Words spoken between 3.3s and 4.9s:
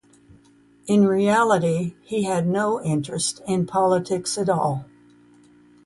in politics at all.